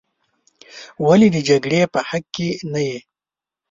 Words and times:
ولې 1.05 1.27
د 1.35 1.37
جګړې 1.49 1.81
په 1.93 1.99
حق 2.09 2.25
کې 2.35 2.49
نه 2.71 2.81
یې. 2.87 2.97